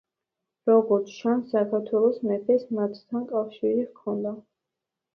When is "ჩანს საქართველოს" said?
1.17-2.19